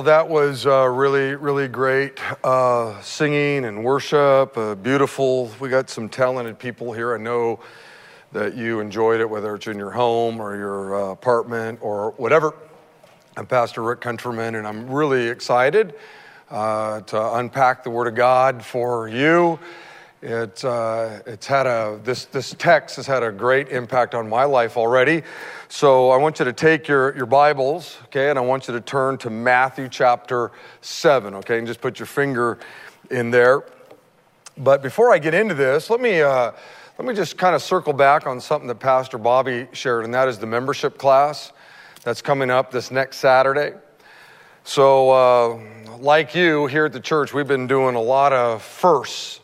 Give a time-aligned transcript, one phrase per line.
[0.00, 4.56] Well, that was uh, really, really great uh, singing and worship.
[4.56, 5.50] Uh, beautiful.
[5.60, 7.14] We got some talented people here.
[7.14, 7.60] I know
[8.32, 12.54] that you enjoyed it, whether it's in your home or your uh, apartment or whatever.
[13.36, 15.92] I'm Pastor Rick Countryman, and I'm really excited
[16.50, 19.58] uh, to unpack the Word of God for you.
[20.22, 24.44] It, uh, it's had a, this, this text has had a great impact on my
[24.44, 25.22] life already.
[25.68, 28.82] So I want you to take your, your Bibles, okay, and I want you to
[28.82, 30.52] turn to Matthew chapter
[30.82, 32.58] 7, okay, and just put your finger
[33.10, 33.64] in there.
[34.58, 36.52] But before I get into this, let me, uh,
[36.98, 40.28] let me just kind of circle back on something that Pastor Bobby shared, and that
[40.28, 41.50] is the membership class
[42.04, 43.72] that's coming up this next Saturday.
[44.64, 49.39] So, uh, like you here at the church, we've been doing a lot of firsts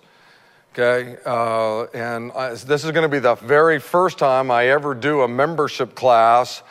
[0.79, 4.93] Okay, uh, and I, this is going to be the very first time I ever
[4.95, 6.63] do a membership class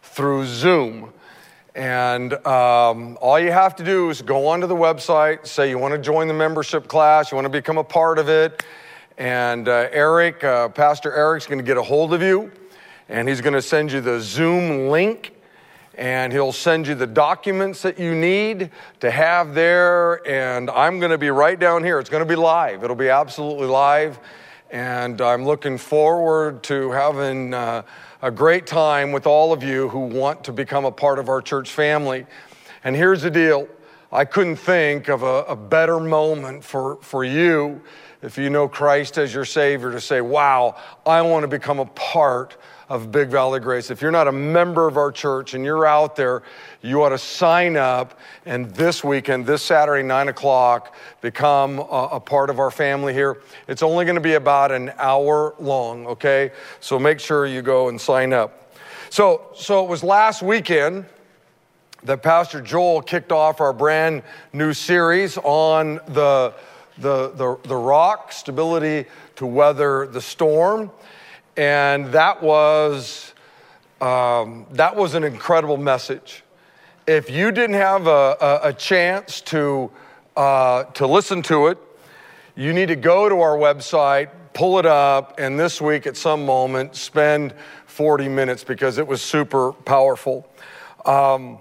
[0.00, 1.12] through Zoom.
[1.74, 5.92] And um, all you have to do is go onto the website, say you want
[5.92, 8.64] to join the membership class, you want to become a part of it.
[9.18, 12.50] And uh, Eric, uh, Pastor Eric's going to get a hold of you,
[13.10, 15.34] and he's going to send you the Zoom link
[15.96, 20.26] and he'll send you the documents that you need to have there.
[20.26, 21.98] And I'm going to be right down here.
[21.98, 24.18] It's going to be live, it'll be absolutely live.
[24.70, 27.82] And I'm looking forward to having uh,
[28.22, 31.42] a great time with all of you who want to become a part of our
[31.42, 32.24] church family.
[32.84, 33.68] And here's the deal
[34.12, 37.80] I couldn't think of a, a better moment for, for you
[38.22, 41.86] if you know Christ as your Savior to say, wow, I want to become a
[41.86, 42.56] part
[42.90, 43.88] of Big Valley Grace.
[43.88, 46.42] If you're not a member of our church and you're out there,
[46.82, 52.20] you ought to sign up and this weekend, this Saturday, 9 o'clock, become a, a
[52.20, 53.42] part of our family here.
[53.68, 56.50] It's only going to be about an hour long, okay?
[56.80, 58.74] So make sure you go and sign up.
[59.08, 61.06] So, so it was last weekend
[62.02, 66.54] that Pastor Joel kicked off our brand new series on the,
[66.98, 70.90] the, the, the rock, stability to weather the storm.
[71.60, 73.34] And that was,
[74.00, 76.42] um, that was an incredible message.
[77.06, 79.90] If you didn't have a, a, a chance to,
[80.38, 81.76] uh, to listen to it,
[82.56, 86.46] you need to go to our website, pull it up, and this week at some
[86.46, 87.52] moment spend
[87.84, 90.50] 40 minutes because it was super powerful.
[91.04, 91.58] Um,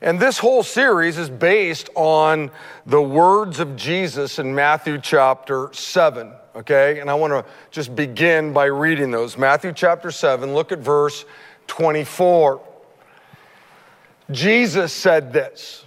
[0.00, 2.50] and this whole series is based on
[2.86, 7.00] the words of Jesus in Matthew chapter 7 okay?
[7.00, 9.36] And I want to just begin by reading those.
[9.36, 11.24] Matthew chapter 7, look at verse
[11.66, 12.60] 24.
[14.30, 15.84] Jesus said this,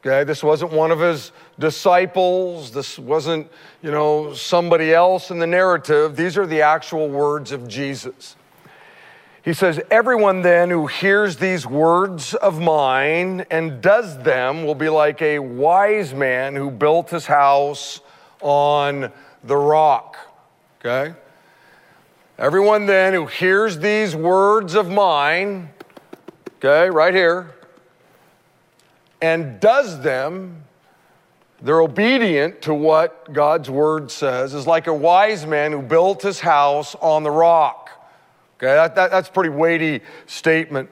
[0.00, 0.24] okay?
[0.24, 3.48] This wasn't one of his disciples, this wasn't,
[3.82, 6.16] you know, somebody else in the narrative.
[6.16, 8.36] These are the actual words of Jesus.
[9.44, 14.88] He says, Everyone then who hears these words of mine and does them will be
[14.88, 18.00] like a wise man who built his house
[18.40, 19.12] on
[19.44, 20.16] the rock.
[20.80, 21.14] Okay?
[22.38, 25.70] Everyone then who hears these words of mine,
[26.56, 27.54] okay, right here,
[29.22, 30.64] and does them,
[31.62, 36.40] they're obedient to what God's word says, is like a wise man who built his
[36.40, 37.90] house on the rock.
[38.58, 40.90] Okay, that, that, that's a pretty weighty statement.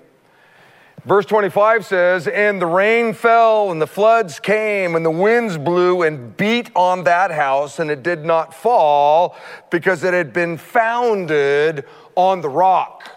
[1.05, 6.03] Verse 25 says, And the rain fell, and the floods came, and the winds blew
[6.03, 9.37] and beat on that house, and it did not fall
[9.71, 13.11] because it had been founded on the rock.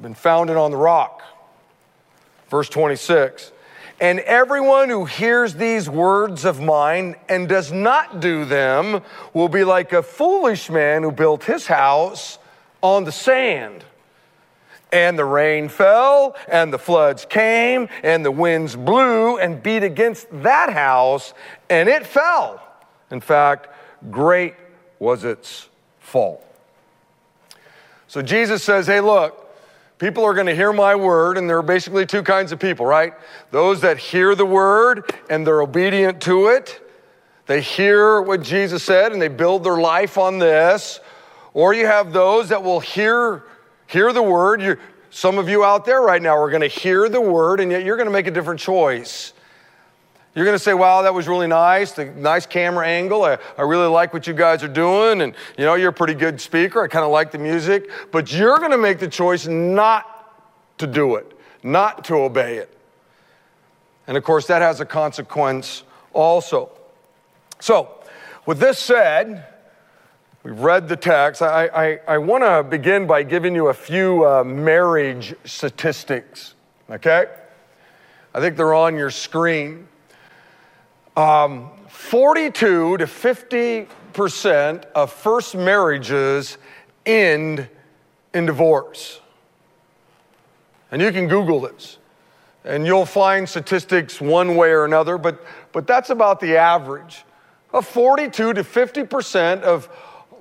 [0.00, 1.22] Been founded on the rock.
[2.48, 3.50] Verse 26
[4.00, 9.02] And everyone who hears these words of mine and does not do them
[9.34, 12.38] will be like a foolish man who built his house
[12.82, 13.84] on the sand.
[14.92, 20.26] And the rain fell, and the floods came, and the winds blew and beat against
[20.42, 21.32] that house,
[21.68, 22.60] and it fell.
[23.10, 23.68] In fact,
[24.10, 24.54] great
[24.98, 25.68] was its
[26.00, 26.44] fall.
[28.08, 29.56] So Jesus says, Hey, look,
[29.98, 32.84] people are going to hear my word, and there are basically two kinds of people,
[32.84, 33.14] right?
[33.52, 36.80] Those that hear the word and they're obedient to it.
[37.46, 41.00] They hear what Jesus said and they build their life on this.
[41.52, 43.44] Or you have those that will hear
[43.90, 44.62] hear the word.
[44.62, 44.78] You're,
[45.10, 47.84] some of you out there right now are going to hear the word, and yet
[47.84, 49.32] you're going to make a different choice.
[50.34, 53.24] You're going to say, wow, that was really nice, the nice camera angle.
[53.24, 55.22] I, I really like what you guys are doing.
[55.22, 56.80] And, you know, you're a pretty good speaker.
[56.84, 57.90] I kind of like the music.
[58.12, 60.32] But you're going to make the choice not
[60.78, 62.76] to do it, not to obey it.
[64.06, 65.82] And of course, that has a consequence
[66.12, 66.70] also.
[67.58, 67.98] So,
[68.46, 69.49] with this said,
[70.42, 71.42] We've read the text.
[71.42, 76.54] I, I, I want to begin by giving you a few uh, marriage statistics,
[76.88, 77.26] okay?
[78.32, 79.86] I think they're on your screen.
[81.14, 86.56] Um, 42 to 50 percent of first marriages
[87.04, 87.68] end
[88.32, 89.20] in divorce.
[90.90, 91.98] And you can Google this,
[92.64, 97.24] and you'll find statistics one way or another, but, but that's about the average.
[97.72, 99.88] Of 42 to 50 percent of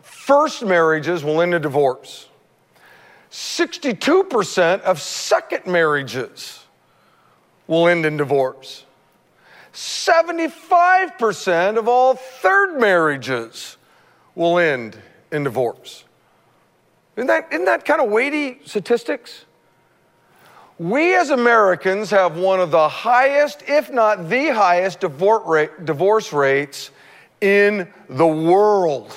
[0.01, 2.28] first marriages will end in divorce.
[3.31, 6.66] 62% of second marriages
[7.68, 8.86] will end in divorce.
[9.74, 13.78] 75% of all third marriages
[14.36, 14.98] will end
[15.31, 16.04] in divorce.
[17.16, 19.46] Isn't that, isn't that kind of weighty statistics?
[20.80, 26.92] We as Americans have one of the highest, if not the highest, divorce, divorce rates
[27.42, 29.13] in the world.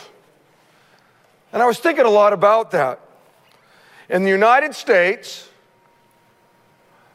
[1.53, 3.01] And I was thinking a lot about that.
[4.09, 5.49] In the United States,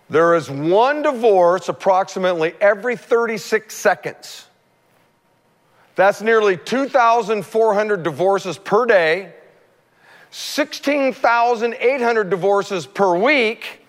[0.10, 4.46] there is one divorce approximately every 36 seconds.
[5.96, 9.34] That's nearly 2,400 divorces per day,
[10.30, 13.82] 16,800 divorces per week,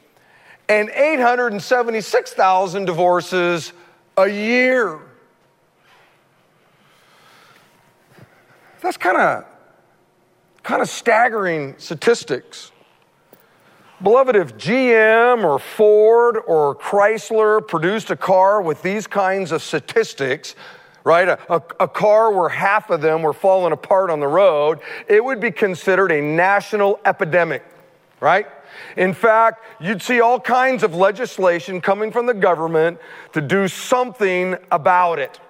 [0.68, 3.72] and 876,000 divorces
[4.16, 5.00] a year.
[8.80, 9.44] That's kind of
[10.68, 12.72] kind of staggering statistics.
[14.02, 20.56] Beloved, if GM or Ford or Chrysler produced a car with these kinds of statistics,
[21.04, 24.80] right, a, a, a, car where half of them were falling apart on the road,
[25.08, 27.64] it would be considered a national epidemic,
[28.20, 28.46] right?
[28.98, 32.98] In fact, you'd see all kinds of legislation coming from the government
[33.32, 35.40] to do something about it.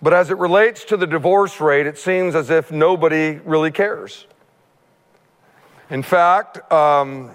[0.00, 4.26] But as it relates to the divorce rate, it seems as if nobody really cares.
[5.90, 7.30] In fact, um,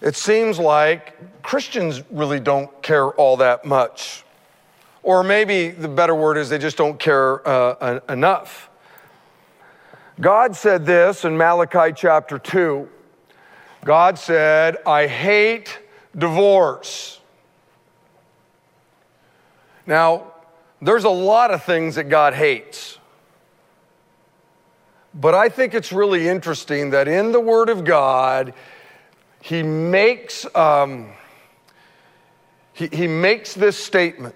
[0.00, 4.24] it seems like Christians really don't care all that much.
[5.02, 8.70] Or maybe the better word is they just don't care uh, enough.
[10.20, 12.88] God said this in Malachi chapter 2.
[13.84, 15.80] God said, I hate
[16.16, 17.20] divorce.
[19.86, 20.31] Now,
[20.82, 22.98] there's a lot of things that God hates.
[25.14, 28.52] But I think it's really interesting that in the Word of God,
[29.40, 31.10] He makes, um,
[32.72, 34.34] he, he makes this statement.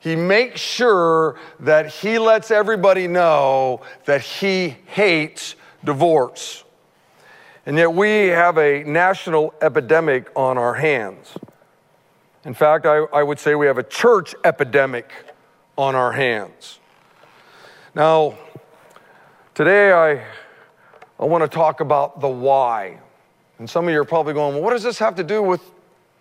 [0.00, 5.54] He makes sure that He lets everybody know that He hates
[5.84, 6.64] divorce.
[7.66, 11.36] And yet we have a national epidemic on our hands.
[12.44, 15.12] In fact, I, I would say we have a church epidemic
[15.76, 16.78] on our hands.
[17.94, 18.38] Now,
[19.54, 20.24] Today, I,
[21.20, 22.98] I want to talk about the why.
[23.58, 25.60] And some of you are probably going, well, what does this have to do with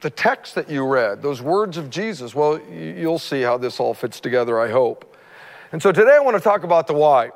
[0.02, 2.36] the text that you read, those words of Jesus?
[2.36, 5.16] Well, you'll see how this all fits together, I hope.
[5.72, 7.30] And so today I want to talk about the why.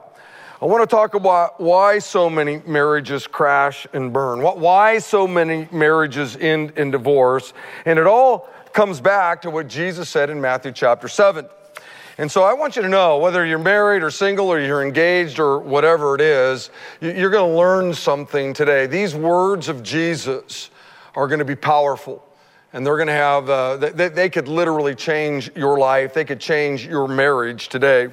[0.62, 5.70] I want to talk about why so many marriages crash and burn, why so many
[5.72, 7.54] marriages end in divorce.
[7.86, 11.48] And it all comes back to what Jesus said in Matthew chapter 7.
[12.18, 15.38] And so I want you to know whether you're married or single or you're engaged
[15.38, 16.70] or whatever it is,
[17.02, 18.88] you're going to learn something today.
[18.88, 20.70] These words of Jesus
[21.14, 22.26] are going to be powerful.
[22.72, 26.14] And they're going to have, uh, they, they could literally change your life.
[26.14, 28.10] They could change your marriage today.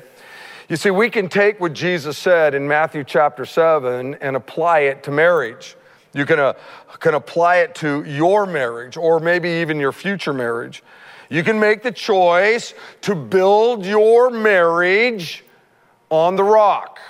[0.69, 5.03] You see, we can take what Jesus said in Matthew chapter 7 and apply it
[5.05, 5.77] to marriage.
[6.15, 6.55] You can, uh,
[6.99, 10.83] can apply it to your marriage or maybe even your future marriage.
[11.33, 15.43] You can make the choice to build your marriage
[16.11, 17.01] on the rock.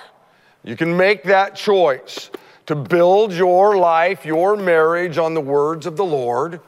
[0.63, 2.31] You can make that choice
[2.67, 6.61] to build your life, your marriage on the words of the Lord.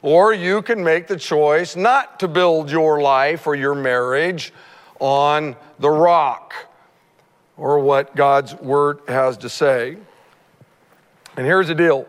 [0.00, 4.50] Or you can make the choice not to build your life or your marriage
[4.98, 6.54] on the rock
[7.58, 9.98] or what God's word has to say.
[11.36, 12.06] And here's the deal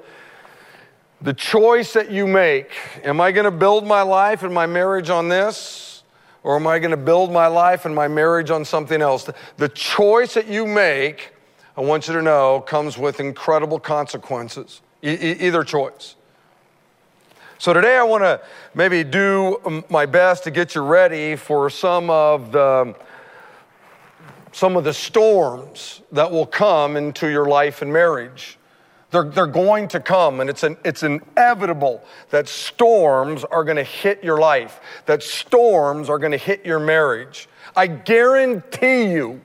[1.24, 2.72] the choice that you make
[3.04, 6.04] am I going to build my life and my marriage on this?
[6.44, 9.30] Or am I going to build my life and my marriage on something else?
[9.56, 11.32] The choice that you make,
[11.78, 14.82] I want you to know, comes with incredible consequences.
[15.02, 16.16] E- either choice.
[17.60, 18.42] So today I want to
[18.74, 22.94] maybe do my best to get you ready for some of the
[24.52, 28.60] some of the storms that will come into your life and marriage.
[29.14, 33.84] They're, they're going to come, and it's, an, it's inevitable that storms are going to
[33.84, 37.48] hit your life, that storms are going to hit your marriage.
[37.76, 39.40] I guarantee you,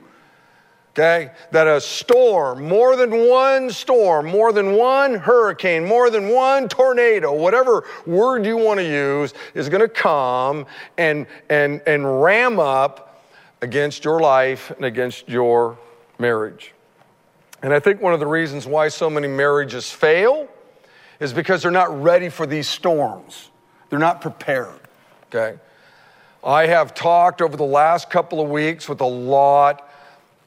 [0.93, 1.33] okay?
[1.51, 7.31] That a storm, more than one storm, more than one hurricane, more than one tornado,
[7.31, 10.65] whatever word you want to use, is going to come
[10.97, 13.23] and, and, and ram up
[13.61, 15.77] against your life and against your
[16.17, 16.73] marriage.
[17.61, 20.47] And I think one of the reasons why so many marriages fail
[21.19, 23.49] is because they're not ready for these storms.
[23.89, 24.79] They're not prepared,
[25.27, 25.59] okay?
[26.43, 29.89] I have talked over the last couple of weeks with a lot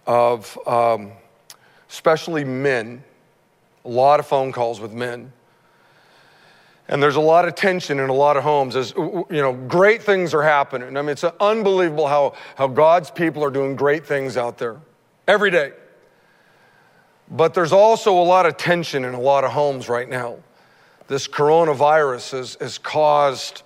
[0.07, 1.13] of, um,
[1.91, 3.05] especially men,
[3.85, 5.33] a lot of phone calls with men.
[6.89, 8.75] And there's a lot of tension in a lot of homes.
[8.75, 10.97] As you know, great things are happening.
[10.97, 14.79] I mean, it's unbelievable how, how God's people are doing great things out there
[15.29, 15.73] every day.
[17.33, 20.37] But there's also a lot of tension in a lot of homes right now.
[21.09, 23.63] This coronavirus has, has caused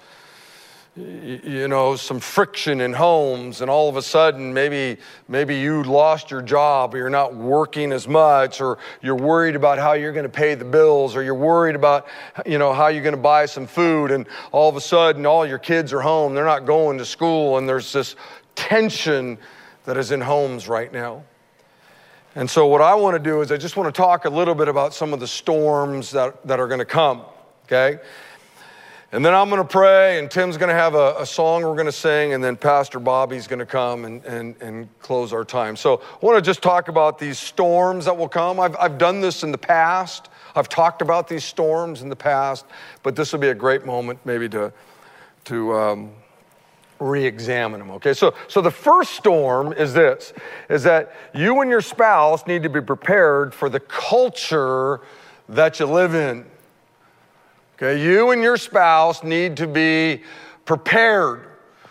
[0.97, 4.97] you know some friction in homes and all of a sudden maybe
[5.29, 9.79] maybe you lost your job or you're not working as much or you're worried about
[9.79, 12.07] how you're going to pay the bills or you're worried about
[12.47, 15.45] you know how you're going to buy some food and all of a sudden all
[15.47, 18.17] your kids are home they're not going to school and there's this
[18.55, 19.37] tension
[19.85, 21.23] that is in homes right now
[22.37, 24.55] and so what i want to do is i just want to talk a little
[24.55, 27.23] bit about some of the storms that, that are going to come
[27.65, 27.99] okay
[29.13, 31.75] and then I'm going to pray, and Tim's going to have a, a song we're
[31.75, 35.45] going to sing, and then Pastor Bobby's going to come and, and, and close our
[35.45, 35.77] time.
[35.77, 38.59] So I want to just talk about these storms that will come.
[38.59, 42.67] I've, I've done this in the past, I've talked about these storms in the past,
[43.05, 44.73] but this will be a great moment maybe to,
[45.45, 46.11] to um,
[46.99, 47.91] re examine them.
[47.93, 50.33] Okay, so, so the first storm is this
[50.69, 55.01] is that you and your spouse need to be prepared for the culture
[55.49, 56.45] that you live in.
[57.77, 60.23] Okay, you and your spouse need to be
[60.65, 61.47] prepared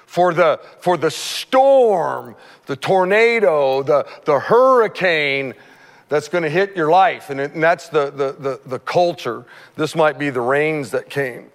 [0.06, 2.36] for the, for the storm,
[2.66, 5.54] the tornado, the, the hurricane
[6.08, 7.30] that's going to hit your life.
[7.30, 9.46] And, it, and that's the, the, the, the culture.
[9.76, 11.52] This might be the rains that came.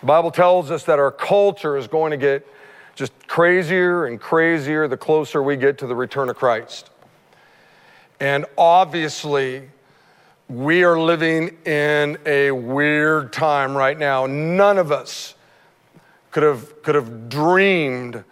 [0.00, 2.46] The Bible tells us that our culture is going to get
[2.94, 6.90] just crazier and crazier the closer we get to the return of Christ.
[8.18, 9.68] And obviously,
[10.48, 14.24] we are living in a weird time right now.
[14.26, 15.34] None of us
[16.30, 18.24] could have, could have dreamed,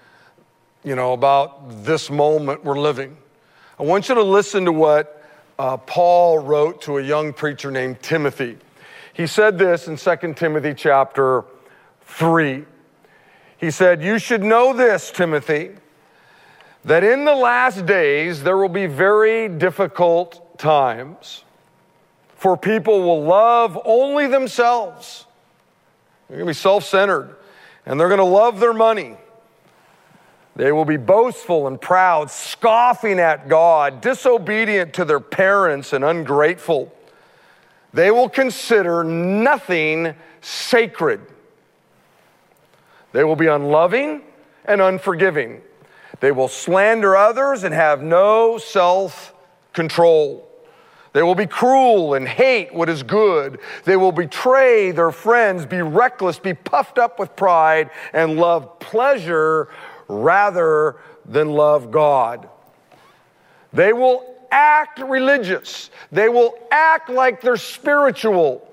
[0.85, 3.15] you know, about this moment we're living.
[3.79, 5.23] I want you to listen to what
[5.59, 8.57] uh, Paul wrote to a young preacher named Timothy.
[9.13, 11.45] He said this in 2 Timothy chapter
[12.19, 12.65] 3.
[13.57, 15.71] He said, You should know this, Timothy,
[16.85, 21.45] that in the last days there will be very difficult times
[22.39, 25.27] for people will love only themselves.
[26.29, 27.37] They're going to be self centered
[27.85, 29.17] and they're going to love their money.
[30.55, 36.93] They will be boastful and proud, scoffing at God, disobedient to their parents, and ungrateful.
[37.93, 41.21] They will consider nothing sacred.
[43.13, 44.23] They will be unloving
[44.65, 45.63] and unforgiving.
[46.21, 49.35] They will slander others and have no self
[49.73, 50.49] control.
[51.13, 53.61] They will be cruel and hate what is good.
[53.85, 59.69] They will betray their friends, be reckless, be puffed up with pride, and love pleasure
[60.07, 62.49] rather than love God.
[63.73, 65.91] They will act religious.
[66.13, 68.68] They will act like they're spiritual.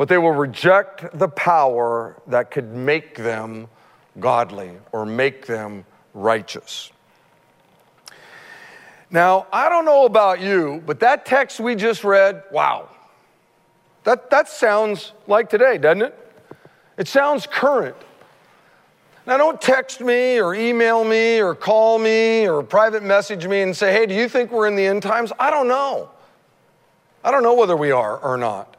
[0.00, 3.68] But they will reject the power that could make them
[4.18, 6.90] godly or make them righteous.
[9.10, 12.88] Now, I don't know about you, but that text we just read, wow.
[14.04, 16.32] That, that sounds like today, doesn't it?
[16.96, 17.96] It sounds current.
[19.26, 23.76] Now, don't text me or email me or call me or private message me and
[23.76, 25.30] say, hey, do you think we're in the end times?
[25.38, 26.08] I don't know.
[27.22, 28.78] I don't know whether we are or not.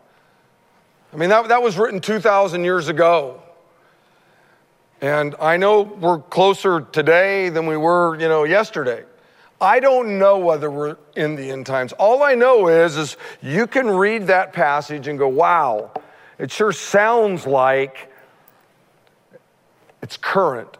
[1.14, 3.42] I mean, that, that was written 2,000 years ago.
[5.02, 9.04] And I know we're closer today than we were, you know, yesterday.
[9.60, 11.92] I don't know whether we're in the end times.
[11.94, 15.92] All I know is, is you can read that passage and go, wow,
[16.40, 18.12] it sure sounds like
[20.02, 20.78] it's current.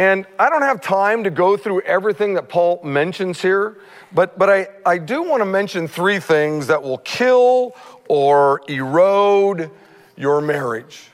[0.00, 3.76] And I don't have time to go through everything that Paul mentions here,
[4.14, 7.76] but, but I, I do want to mention three things that will kill
[8.08, 9.70] or erode
[10.16, 11.10] your marriage.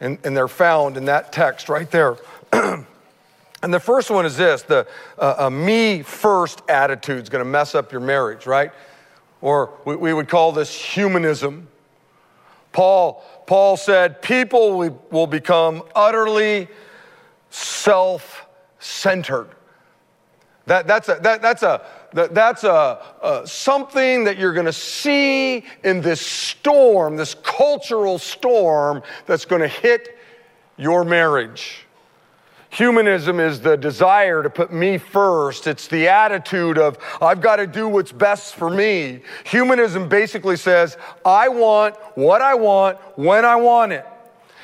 [0.00, 2.18] And, and they're found in that text right there.
[3.62, 4.86] And the first one is this the
[5.18, 8.70] uh, me first attitude is going to mess up your marriage, right?
[9.40, 11.66] Or we, we would call this humanism.
[12.70, 16.68] Paul, Paul said, people will become utterly
[17.50, 18.46] self
[18.78, 19.48] centered.
[20.66, 24.72] That, that's a, that, that's a, that, that's a, a, something that you're going to
[24.72, 30.18] see in this storm, this cultural storm that's going to hit
[30.76, 31.86] your marriage.
[32.70, 35.66] Humanism is the desire to put me first.
[35.66, 39.20] It's the attitude of, I've got to do what's best for me.
[39.44, 44.04] Humanism basically says, I want what I want when I want it.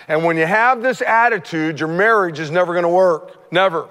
[0.08, 3.52] And when you have this attitude, your marriage is never going to work.
[3.52, 3.88] Never.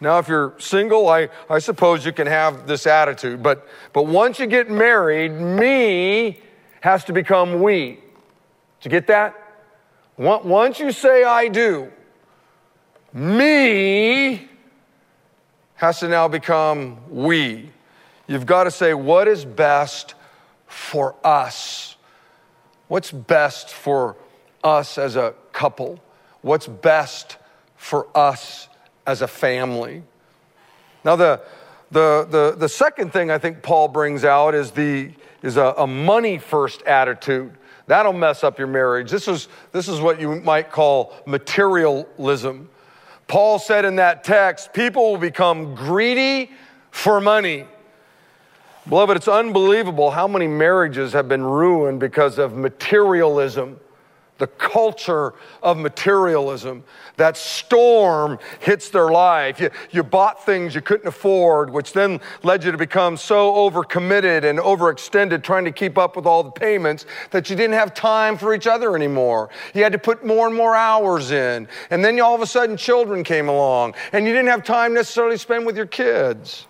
[0.00, 3.42] Now, if you're single, I, I suppose you can have this attitude.
[3.42, 6.40] But, but once you get married, me
[6.80, 8.00] has to become we.
[8.80, 9.34] Did you get that?
[10.16, 11.90] Once you say I do,
[13.12, 14.48] me
[15.76, 17.70] has to now become we.
[18.26, 20.14] You've got to say, what is best
[20.66, 21.96] for us?
[22.88, 24.16] What's best for
[24.64, 26.00] us as a couple?
[26.40, 27.36] What's best
[27.76, 28.68] for us
[29.06, 30.02] as a family?
[31.04, 31.42] Now, the,
[31.90, 35.86] the, the, the second thing I think Paul brings out is, the, is a, a
[35.86, 37.52] money first attitude.
[37.86, 39.10] That'll mess up your marriage.
[39.10, 42.70] This is, this is what you might call materialism.
[43.26, 46.50] Paul said in that text, people will become greedy
[46.90, 47.66] for money.
[48.88, 53.80] Beloved, it's unbelievable how many marriages have been ruined because of materialism
[54.38, 56.82] the culture of materialism.
[57.16, 59.60] That storm hits their life.
[59.60, 64.42] You, you bought things you couldn't afford, which then led you to become so overcommitted
[64.44, 68.36] and overextended trying to keep up with all the payments that you didn't have time
[68.36, 69.50] for each other anymore.
[69.74, 71.68] You had to put more and more hours in.
[71.90, 75.36] And then all of a sudden children came along and you didn't have time necessarily
[75.36, 76.66] to spend with your kids.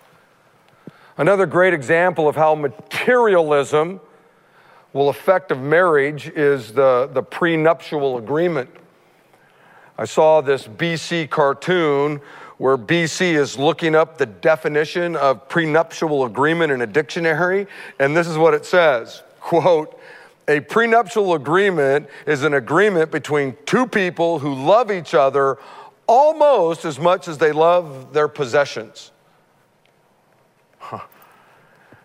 [1.16, 4.00] Another great example of how materialism
[4.95, 8.71] well, effective marriage is the, the prenuptial agreement.
[9.99, 12.21] I saw this BC cartoon
[12.59, 17.67] where BC is looking up the definition of prenuptial agreement in a dictionary,
[17.99, 20.00] and this is what it says quote,
[20.49, 25.59] a prenuptial agreement is an agreement between two people who love each other
[26.07, 29.11] almost as much as they love their possessions.
[30.78, 31.00] Huh.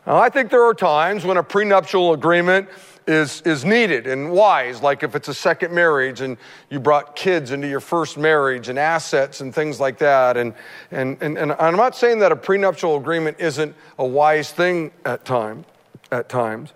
[0.05, 2.69] Now, I think there are times when a prenuptial agreement
[3.09, 6.37] is, is needed and wise, like if it's a second marriage and
[6.69, 10.37] you brought kids into your first marriage and assets and things like that.
[10.37, 10.53] And,
[10.91, 15.25] and, and, and I'm not saying that a prenuptial agreement isn't a wise thing at,
[15.25, 15.65] time,
[16.11, 16.73] at times.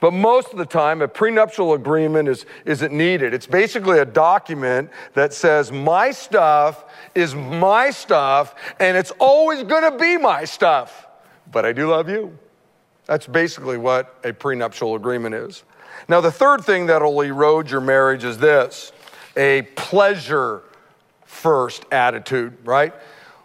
[0.00, 3.32] But most of the time, a prenuptial agreement is, isn't needed.
[3.34, 9.96] It's basically a document that says, my stuff is my stuff, and it's always gonna
[9.96, 11.06] be my stuff.
[11.50, 12.38] But I do love you.
[13.06, 15.62] That's basically what a prenuptial agreement is.
[16.08, 18.92] Now, the third thing that'll erode your marriage is this
[19.36, 20.62] a pleasure
[21.24, 22.94] first attitude, right?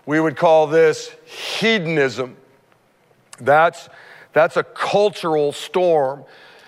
[0.05, 2.37] We would call this hedonism.
[3.39, 3.89] That's,
[4.33, 6.23] that's a cultural storm.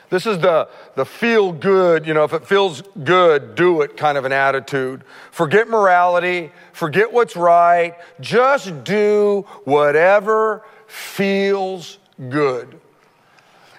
[0.09, 4.17] This is the, the feel good, you know, if it feels good, do it kind
[4.17, 5.05] of an attitude.
[5.31, 12.80] Forget morality, forget what's right, just do whatever feels good.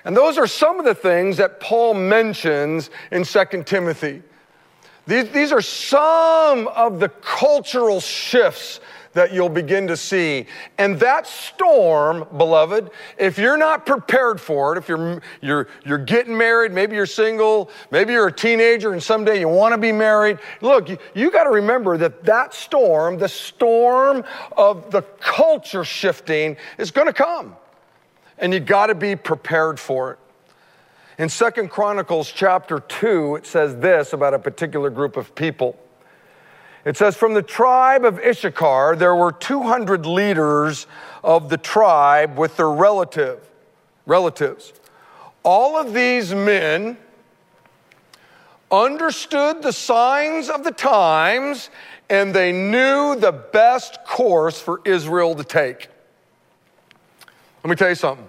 [0.04, 4.22] And those are some of the things that Paul mentions in 2 Timothy.
[5.06, 8.80] These, these are some of the cultural shifts
[9.14, 10.46] that you'll begin to see.
[10.78, 16.36] And that storm, beloved, if you're not prepared for it, if you're, you're, you're getting
[16.36, 20.38] married, maybe you're single, maybe you're a teenager and someday you want to be married,
[20.60, 24.24] look, you, you got to remember that that storm, the storm
[24.56, 27.56] of the culture shifting, is going to come
[28.42, 30.18] and you got to be prepared for it.
[31.16, 35.78] In Second Chronicles chapter 2, it says this about a particular group of people.
[36.85, 40.88] It says, From the tribe of Issachar, there were 200 leaders
[41.22, 43.48] of the tribe with their relative,
[44.07, 44.72] relatives.
[45.44, 46.96] All of these men
[48.72, 51.70] understood the signs of the times
[52.11, 55.88] and they knew the best course for Israel to take.
[57.62, 58.26] Let me tell you something.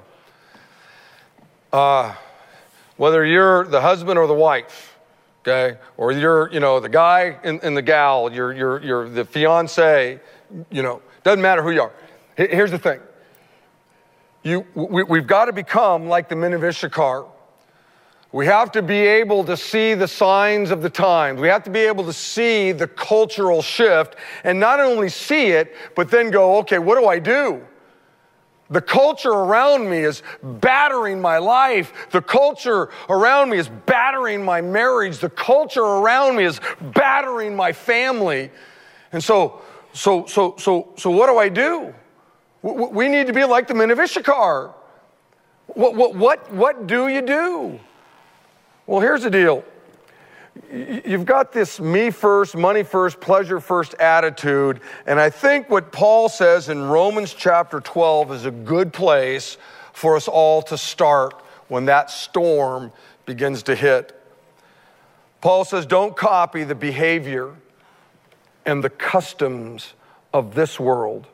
[1.73, 2.13] Uh,
[2.97, 4.95] whether you're the husband or the wife,
[5.41, 9.25] okay, or you're, you know, the guy and, and the gal, you're, you're, you're the
[9.25, 10.19] fiance,
[10.69, 11.91] you know, doesn't matter who you are.
[12.37, 12.99] Here's the thing.
[14.43, 17.25] You, we, we've got to become like the men of Issachar.
[18.31, 21.41] We have to be able to see the signs of the times.
[21.41, 25.75] We have to be able to see the cultural shift and not only see it,
[25.95, 27.65] but then go, okay, what do I do?
[28.69, 31.93] The culture around me is battering my life.
[32.11, 35.19] The culture around me is battering my marriage.
[35.19, 38.51] The culture around me is battering my family.
[39.11, 39.61] And so,
[39.93, 41.93] so, so, so, so what do I do?
[42.61, 44.73] We need to be like the men of Issachar.
[45.67, 47.79] What, what, what, what do you do?
[48.87, 49.63] Well, here's the deal
[50.71, 54.79] you've got this me first, money first, pleasure first attitude.
[55.05, 59.57] And I think what Paul says in Romans chapter 12 is a good place
[59.93, 62.91] for us all to start when that storm
[63.25, 64.19] begins to hit.
[65.41, 67.53] Paul says, don't copy the behavior
[68.65, 69.93] and the customs
[70.33, 71.27] of this world,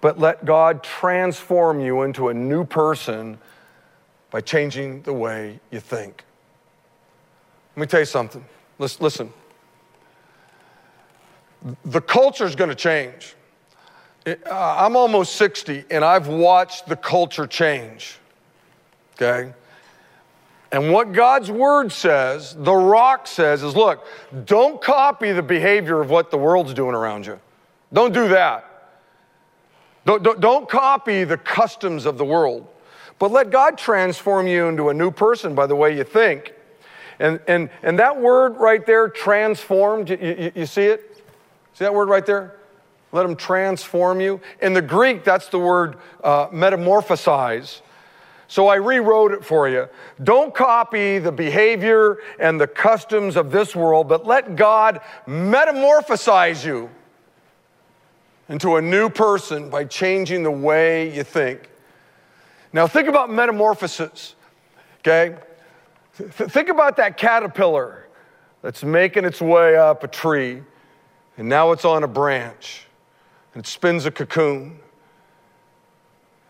[0.00, 3.38] but let God transform you into a new person
[4.30, 6.24] by changing the way you think.
[7.76, 8.44] Let me tell you something.
[8.78, 9.32] Listen.
[11.84, 13.34] The culture is going to change.
[14.26, 18.18] Uh, I'm almost 60 and I've watched the culture change.
[19.14, 19.52] Okay?
[20.72, 24.06] And what God's word says, the rock says, is look,
[24.44, 27.40] don't copy the behavior of what the world's doing around you.
[27.92, 28.66] Don't do that.
[30.04, 32.66] Don't, don't, don't copy the customs of the world,
[33.18, 36.54] but let God transform you into a new person by the way you think.
[37.20, 41.22] And, and, and that word right there, transformed, you, you, you see it?
[41.74, 42.56] See that word right there?
[43.12, 44.40] Let him transform you.
[44.62, 47.82] In the Greek, that's the word uh, metamorphosize.
[48.48, 49.88] So I rewrote it for you.
[50.24, 56.90] Don't copy the behavior and the customs of this world, but let God metamorphosize you
[58.48, 61.68] into a new person by changing the way you think.
[62.72, 64.34] Now, think about metamorphosis,
[65.00, 65.36] okay?
[66.12, 68.08] Think about that caterpillar
[68.62, 70.62] that's making its way up a tree,
[71.36, 72.86] and now it's on a branch,
[73.54, 74.78] and it spins a cocoon.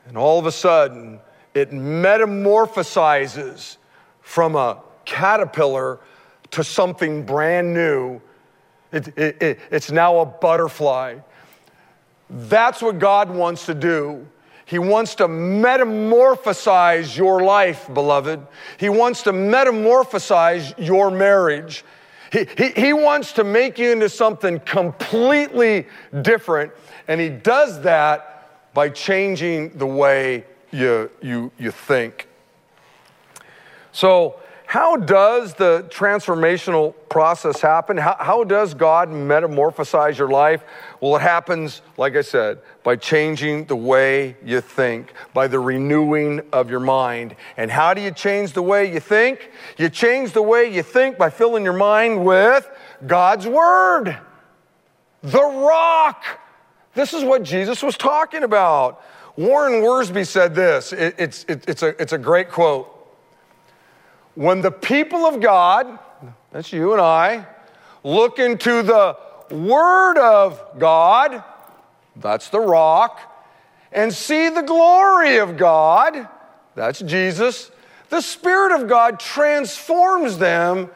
[0.07, 1.20] And all of a sudden,
[1.55, 3.77] it metamorphosizes
[4.23, 6.01] from a caterpillar
[6.51, 8.20] to something brand new.
[8.92, 11.18] It, it, it, it's now a butterfly.
[12.29, 14.27] That's what God wants to do
[14.70, 18.46] he wants to metamorphosize your life, beloved.
[18.78, 21.85] He wants to metamorphosize your marriage.
[22.33, 25.88] He, he, he, wants to make you into something completely
[26.22, 26.70] different,
[27.09, 32.28] and he does that by changing the way you, you, you think.
[33.90, 34.39] So,
[34.70, 37.96] how does the transformational process happen?
[37.96, 40.62] How, how, does God metamorphosize your life?
[41.00, 46.42] Well, it happens, like I said, by changing the way you think, by the renewing
[46.52, 47.35] of your mind.
[47.56, 49.50] And how do you change the way you think?
[49.76, 52.70] You change the way you think by filling your mind with
[53.04, 54.16] God's Word,
[55.20, 56.22] the rock.
[56.94, 59.02] This is what Jesus was talking about.
[59.37, 60.92] Warren Wiersbe said this.
[60.92, 62.98] It, it's, it, it's, a, it's a great quote.
[64.35, 65.99] When the people of God,
[66.51, 67.47] that's you and I,
[68.05, 69.16] look into the
[69.51, 71.43] Word of God,
[72.16, 73.21] that's the rock,
[73.93, 76.29] and see the glory of God,
[76.75, 77.71] that's Jesus,
[78.09, 80.90] the Spirit of God transforms them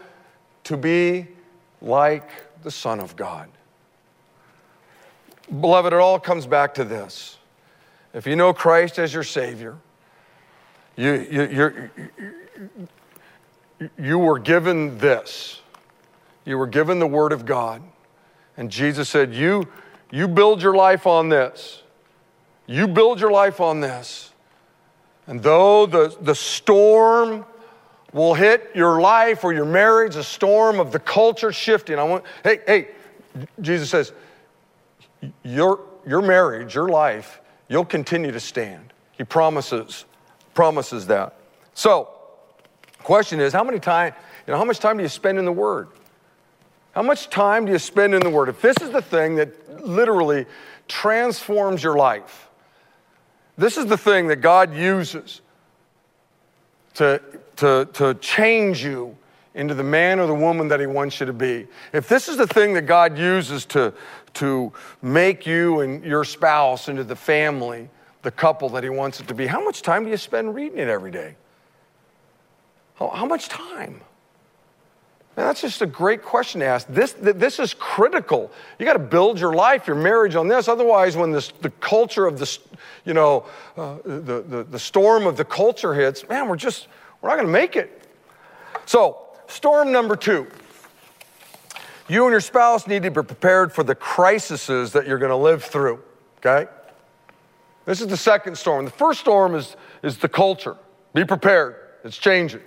[0.65, 1.27] to be
[1.83, 2.29] like
[2.63, 3.49] the Son of God.
[5.49, 7.39] Beloved, it all comes back to this.
[8.15, 9.77] If you know Christ as your Savior,
[10.97, 11.91] you, you,
[13.99, 15.61] you were given this.
[16.45, 17.83] You were given the Word of God.
[18.57, 19.69] And Jesus said, You,
[20.11, 21.83] you build your life on this.
[22.67, 24.33] You build your life on this.
[25.27, 27.45] And though the, the storm
[28.13, 32.25] will hit your life or your marriage, a storm of the culture shifting, I want,
[32.43, 32.89] hey, hey,
[33.61, 34.13] Jesus says,
[35.43, 38.93] your, your marriage, your life, you'll continue to stand.
[39.13, 40.05] He promises,
[40.55, 41.37] promises that.
[41.75, 42.14] So,
[43.05, 44.15] Question is, how many time,
[44.47, 45.89] you know, how much time do you spend in the Word?
[46.93, 48.49] How much time do you spend in the Word?
[48.49, 50.47] If this is the thing that literally
[50.89, 52.49] transforms your life,
[53.59, 55.43] this is the thing that God uses
[56.95, 57.21] to,
[57.57, 59.17] to, to change you
[59.55, 61.67] into the man or the woman that He wants you to be.
[61.93, 63.93] If this is the thing that God uses to,
[64.35, 67.91] to make you and your spouse into the family,
[68.23, 70.79] the couple that He wants it to be, how much time do you spend reading
[70.79, 71.37] it every day?
[72.95, 74.01] How, how much time?
[75.37, 76.87] Man, that's just a great question to ask.
[76.89, 78.53] This, this is critical.
[78.79, 80.69] You got to build your life, your marriage on this.
[80.69, 82.61] Otherwise, when this, the culture of this,
[83.05, 83.45] you know,
[83.77, 86.87] uh, the, the, the storm of the culture hits, man, we're just,
[87.21, 88.09] we're not going to make it.
[88.87, 90.47] So, storm number two.
[92.07, 95.37] You and your spouse need to be prepared for the crises that you're going to
[95.37, 96.01] live through,
[96.39, 96.71] okay?
[97.87, 98.85] This is the second storm.
[98.85, 100.77] The first storm is, is the culture.
[101.15, 102.61] Be prepared, it's changing.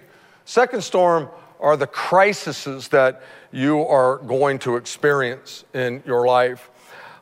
[0.47, 1.27] Second storm
[1.59, 6.71] are the crises that you are going to experience in your life.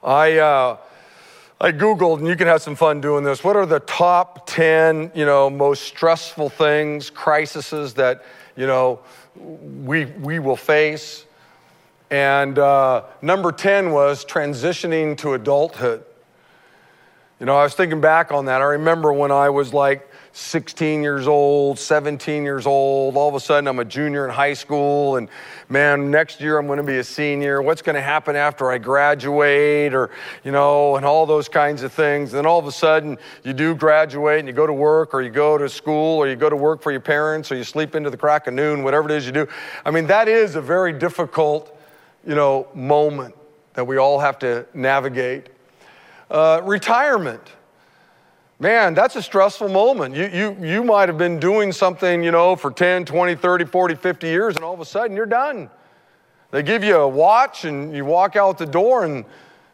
[0.04, 0.78] I, uh,
[1.60, 3.44] I Googled, and you can have some fun doing this.
[3.44, 8.24] What are the top 10, you know, most stressful things, crises that,
[8.56, 9.00] you know,
[9.36, 11.26] we, we will face?
[12.12, 16.06] And uh, number 10 was transitioning to adulthood.
[17.40, 18.62] You know, I was thinking back on that.
[18.62, 23.16] I remember when I was like 16 years old, 17 years old.
[23.16, 25.30] All of a sudden, I'm a junior in high school, and
[25.70, 27.62] man, next year I'm going to be a senior.
[27.62, 30.10] What's going to happen after I graduate, or,
[30.44, 32.34] you know, and all those kinds of things.
[32.34, 35.22] And then all of a sudden, you do graduate and you go to work, or
[35.22, 37.96] you go to school, or you go to work for your parents, or you sleep
[37.96, 39.48] into the crack of noon, whatever it is you do.
[39.86, 41.80] I mean, that is a very difficult,
[42.28, 43.36] you know, moment
[43.76, 45.48] that we all have to navigate.
[46.30, 47.55] Uh, retirement
[48.58, 50.16] Man, that's a stressful moment.
[50.16, 53.96] You, you, you might have been doing something, you know, for 10, 20, 30, 40,
[53.96, 55.70] 50 years, and all of a sudden you're done.
[56.52, 59.26] They give you a watch and you walk out the door, and,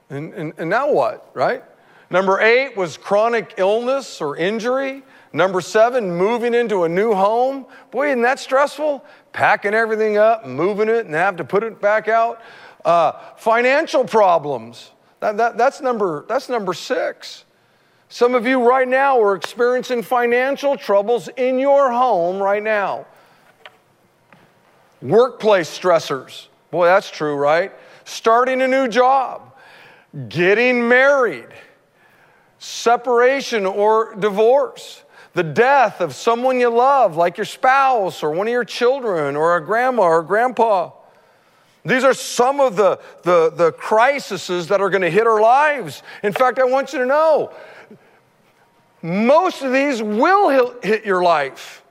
[0.10, 1.64] and, and, and now what, right?
[2.10, 5.04] Number eight was chronic illness or injury.
[5.32, 7.68] Number seven, moving into a new home.
[7.92, 9.06] Boy, isn't that stressful?
[9.32, 12.42] Packing everything up, moving it, and have to put it back out.
[12.84, 14.90] Uh, financial problems.
[15.20, 17.46] That, that, that's, number, that's number six.
[18.12, 23.06] Some of you right now are experiencing financial troubles in your home right now.
[25.02, 26.48] Workplace stressors.
[26.72, 27.72] Boy, that's true, right?
[28.04, 29.56] Starting a new job,
[30.28, 31.48] getting married,
[32.60, 38.52] separation or divorce, the death of someone you love, like your spouse or one of
[38.52, 40.92] your children or a grandma or grandpa.
[41.86, 46.04] These are some of the, the, the crises that are going to hit our lives.
[46.24, 47.54] In fact, I want you to know
[49.02, 51.84] most of these will hit your life.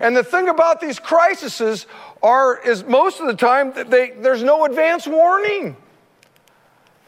[0.00, 1.86] And the thing about these crises
[2.22, 5.76] are is most of the time they, there's no advance warning.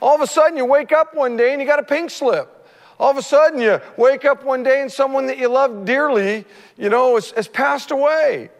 [0.02, 2.56] All of a sudden you wake up one day and you got a pink slip.
[2.98, 6.44] All of a sudden you wake up one day and someone that you love dearly,
[6.76, 8.50] you know, has, has passed away.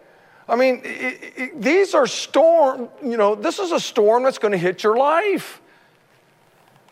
[0.48, 4.52] I mean, it, it, these are storm, you know, this is a storm that's going
[4.52, 5.60] to hit your life.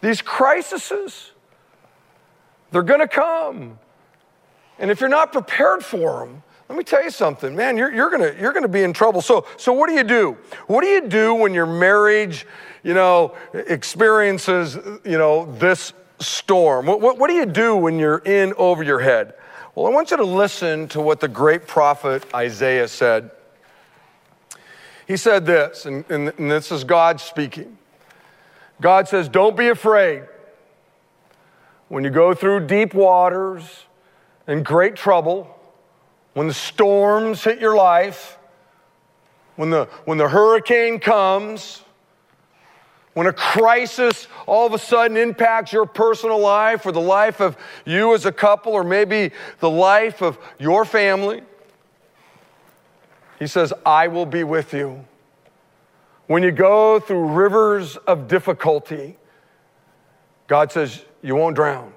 [0.00, 1.27] These crises.
[2.70, 3.78] They're going to come.
[4.78, 8.10] And if you're not prepared for them, let me tell you something, man, you're, you're
[8.10, 9.22] going you're gonna be in trouble.
[9.22, 10.36] So, so, what do you do?
[10.66, 12.46] What do you do when your marriage,
[12.82, 16.84] you know, experiences, you know, this storm?
[16.84, 19.32] What, what, what do you do when you're in over your head?
[19.74, 23.30] Well, I want you to listen to what the great prophet Isaiah said.
[25.06, 27.78] He said this, and, and this is God speaking.
[28.78, 30.24] God says, Don't be afraid
[31.88, 33.84] when you go through deep waters
[34.46, 35.54] and great trouble,
[36.34, 38.38] when the storms hit your life,
[39.56, 41.82] when the, when the hurricane comes,
[43.14, 47.56] when a crisis all of a sudden impacts your personal life or the life of
[47.84, 51.42] you as a couple or maybe the life of your family,
[53.38, 55.04] he says, I will be with you.
[56.28, 59.16] When you go through rivers of difficulty,
[60.46, 61.92] God says, you won't drown.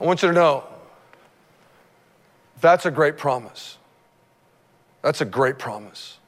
[0.00, 0.64] I want you to know
[2.60, 3.78] that's a great promise.
[5.02, 6.18] That's a great promise.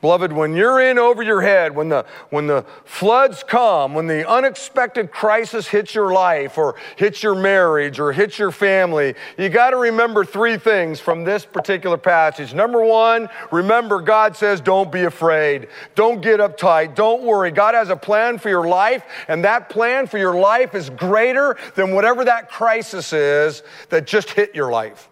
[0.00, 4.28] Beloved, when you're in over your head, when the, when the floods come, when the
[4.28, 9.70] unexpected crisis hits your life or hits your marriage or hits your family, you got
[9.70, 12.54] to remember three things from this particular passage.
[12.54, 15.66] Number one, remember God says, don't be afraid.
[15.96, 16.94] Don't get uptight.
[16.94, 17.50] Don't worry.
[17.50, 21.56] God has a plan for your life, and that plan for your life is greater
[21.74, 25.08] than whatever that crisis is that just hit your life.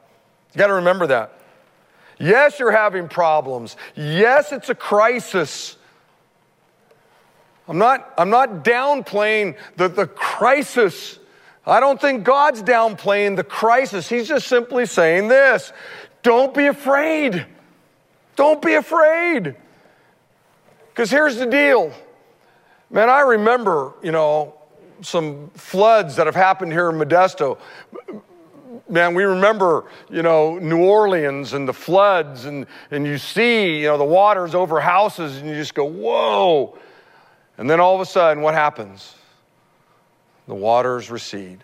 [0.55, 1.33] You got to remember that.
[2.19, 3.77] Yes, you're having problems.
[3.95, 5.77] Yes, it's a crisis.
[7.69, 11.19] I'm not, I'm not downplaying the, the crisis.
[11.67, 14.09] I don't think God's downplaying the crisis.
[14.09, 15.73] He's just simply saying this
[16.23, 17.47] don't be afraid.
[18.37, 19.57] Don't be afraid.
[20.89, 21.93] Because here's the deal.
[22.91, 24.55] Man, I remember, you know,
[25.03, 27.59] some floods that have happened here in Modesto
[28.89, 33.87] man, we remember, you know, New Orleans and the floods, and, and you see, you
[33.87, 36.79] know, the waters over houses, and you just go, whoa.
[37.59, 39.15] And then all of a sudden, what happens?
[40.47, 41.59] The waters recede.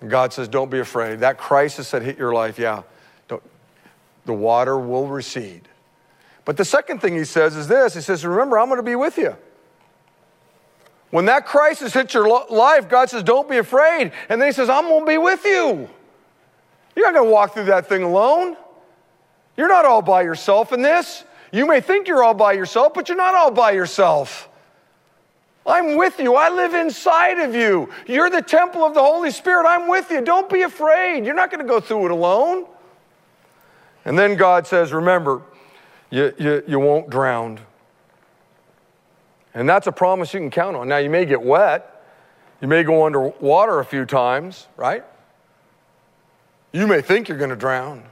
[0.00, 1.20] And God says, don't be afraid.
[1.20, 2.82] That crisis that hit your life, yeah,
[3.28, 3.42] don't,
[4.24, 5.68] the water will recede.
[6.44, 8.96] But the second thing he says is this He says, remember, I'm going to be
[8.96, 9.36] with you.
[11.12, 14.12] When that crisis hits your life, God says, Don't be afraid.
[14.30, 15.88] And then He says, I'm going to be with you.
[16.96, 18.56] You're not going to walk through that thing alone.
[19.58, 21.24] You're not all by yourself in this.
[21.52, 24.48] You may think you're all by yourself, but you're not all by yourself.
[25.66, 26.34] I'm with you.
[26.34, 27.90] I live inside of you.
[28.06, 29.66] You're the temple of the Holy Spirit.
[29.66, 30.22] I'm with you.
[30.22, 31.26] Don't be afraid.
[31.26, 32.64] You're not going to go through it alone.
[34.06, 35.42] And then God says, Remember,
[36.08, 37.60] you, you, you won't drown.
[39.54, 40.88] And that's a promise you can count on.
[40.88, 42.02] Now, you may get wet,
[42.60, 45.04] you may go underwater a few times, right?
[46.72, 48.04] You may think you're going to drown,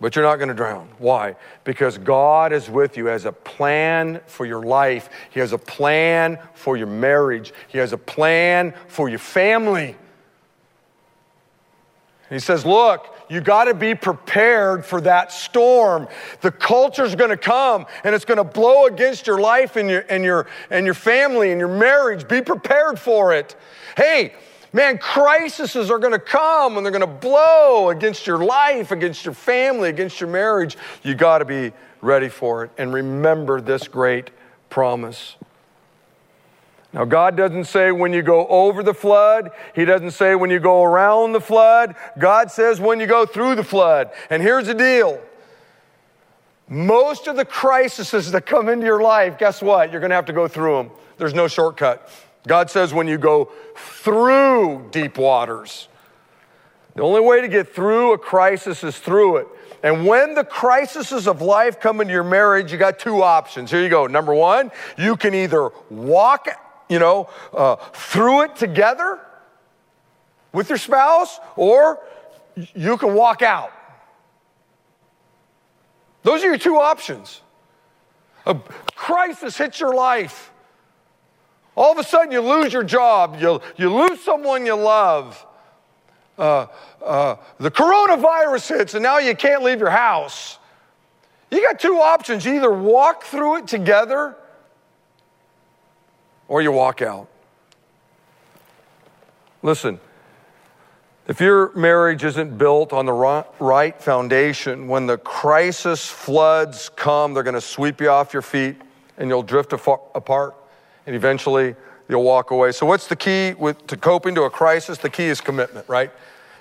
[0.00, 0.90] but you're not going to drown.
[0.98, 1.36] Why?
[1.64, 6.38] Because God is with you, has a plan for your life, He has a plan
[6.52, 9.96] for your marriage, He has a plan for your family.
[12.28, 16.08] He says, Look, you got to be prepared for that storm.
[16.40, 20.04] The culture's going to come and it's going to blow against your life and your,
[20.08, 22.26] and, your, and your family and your marriage.
[22.26, 23.56] Be prepared for it.
[23.96, 24.34] Hey,
[24.72, 29.24] man, crises are going to come and they're going to blow against your life, against
[29.24, 30.76] your family, against your marriage.
[31.02, 34.30] You got to be ready for it and remember this great
[34.70, 35.36] promise.
[36.92, 39.50] Now, God doesn't say when you go over the flood.
[39.74, 41.94] He doesn't say when you go around the flood.
[42.18, 44.10] God says when you go through the flood.
[44.30, 45.20] And here's the deal
[46.70, 49.90] most of the crises that come into your life, guess what?
[49.90, 50.90] You're going to have to go through them.
[51.16, 52.10] There's no shortcut.
[52.46, 55.88] God says when you go through deep waters.
[56.94, 59.48] The only way to get through a crisis is through it.
[59.82, 63.70] And when the crises of life come into your marriage, you got two options.
[63.70, 64.06] Here you go.
[64.06, 66.48] Number one, you can either walk
[66.88, 69.20] you know, uh, through it together
[70.52, 72.00] with your spouse, or
[72.74, 73.72] you can walk out.
[76.22, 77.42] Those are your two options.
[78.46, 78.54] A
[78.94, 80.50] crisis hits your life.
[81.76, 85.46] All of a sudden, you lose your job, you, you lose someone you love.
[86.36, 86.66] Uh,
[87.04, 90.58] uh, the coronavirus hits, and now you can't leave your house.
[91.50, 92.44] You got two options.
[92.44, 94.36] You either walk through it together
[96.48, 97.28] or you walk out.
[99.62, 100.00] Listen,
[101.28, 103.12] if your marriage isn't built on the
[103.60, 108.76] right foundation, when the crisis floods come, they're going to sweep you off your feet
[109.18, 110.54] and you'll drift apart
[111.06, 111.76] and eventually
[112.08, 112.72] you'll walk away.
[112.72, 114.96] So, what's the key with, to coping to a crisis?
[114.98, 116.10] The key is commitment, right?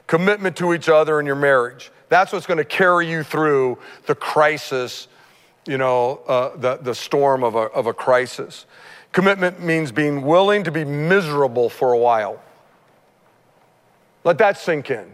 [0.06, 1.92] Commitment to each other in your marriage.
[2.10, 5.08] That's what's going to carry you through the crisis,
[5.66, 8.66] you know, uh, the, the storm of a, of a crisis.
[9.18, 12.40] Commitment means being willing to be miserable for a while.
[14.24, 15.12] Let that sink in.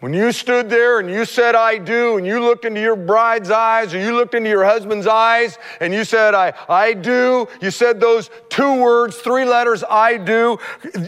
[0.00, 3.52] When you stood there and you said, I do, and you looked into your bride's
[3.52, 7.70] eyes or you looked into your husband's eyes and you said, I, I do, you
[7.70, 10.58] said those two words, three letters, I do,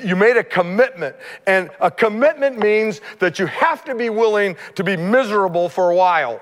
[0.05, 1.17] you made a commitment.
[1.49, 5.97] And a commitment means that you have to be willing to be miserable for a
[5.97, 6.41] while.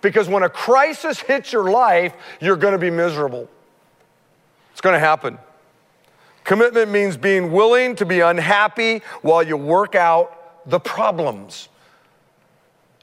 [0.00, 3.48] Because when a crisis hits your life, you're going to be miserable.
[4.72, 5.38] It's going to happen.
[6.44, 11.68] Commitment means being willing to be unhappy while you work out the problems.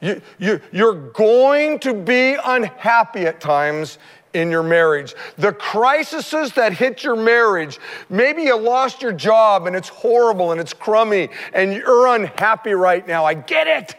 [0.02, 3.98] You, you, you're going to be unhappy at times
[4.34, 5.16] in your marriage.
[5.38, 7.80] The crises that hit your marriage,
[8.10, 13.08] maybe you lost your job and it's horrible and it's crummy and you're unhappy right
[13.08, 13.26] now.
[13.26, 13.96] I get it.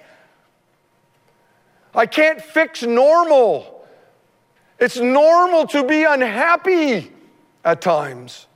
[1.97, 3.87] I can't fix normal.
[4.79, 7.11] It's normal to be unhappy
[7.65, 8.47] at times.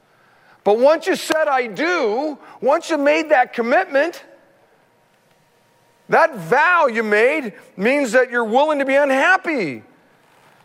[0.63, 4.23] But once you said, I do, once you made that commitment,
[6.11, 9.85] that vow you made means that you're willing to be unhappy.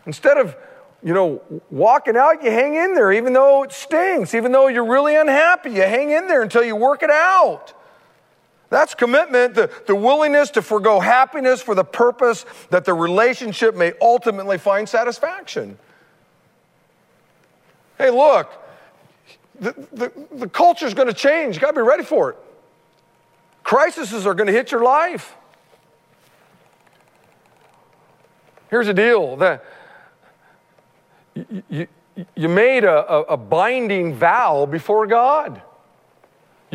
[0.06, 0.56] Instead of,
[1.02, 4.86] you know, walking out, you hang in there, even though it stings, even though you're
[4.86, 5.70] really unhappy.
[5.70, 7.74] You hang in there until you work it out.
[8.76, 13.94] That's commitment, the, the willingness to forego happiness for the purpose that the relationship may
[14.02, 15.78] ultimately find satisfaction.
[17.98, 18.52] Hey, look,
[19.58, 21.56] the, the, the culture is going to change.
[21.56, 22.38] You got to be ready for it.
[23.64, 25.38] Crises are going to hit your life.
[28.70, 29.64] Here's the deal that
[31.34, 31.88] you, you,
[32.36, 35.62] you made a, a binding vow before God.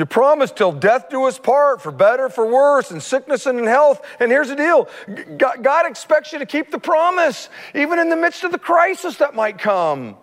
[0.01, 3.67] You promised till death do us part, for better, for worse, in sickness and in
[3.67, 4.01] health.
[4.19, 4.89] And here's the deal
[5.37, 9.35] God, expects you to keep the promise, even in the midst of the crisis that
[9.35, 10.17] might come.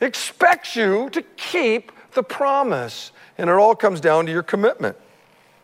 [0.00, 3.12] Expects you to keep the promise.
[3.36, 4.96] And it all comes down to your commitment.